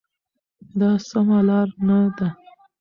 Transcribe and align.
دا 0.79 0.91
سمه 1.09 1.39
لار 1.47 1.67
نه 1.87 1.97
ده. 2.17 2.27